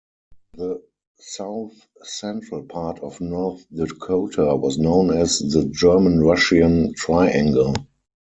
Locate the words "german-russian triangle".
5.65-7.75